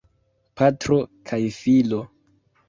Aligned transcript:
Patro 0.61 0.97
kaj 1.33 1.39
filo. 1.59 2.01